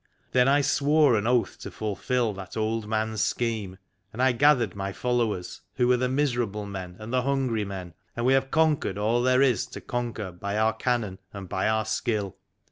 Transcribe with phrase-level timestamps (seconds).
[0.31, 3.77] Then I sivore an oath to fulfil that old man's scheme,
[4.11, 8.25] and I gathered my followers, who were the miserable men, and the hungry men, and
[8.25, 12.35] we have conquered all there is to conquer by our cannon and by our skill.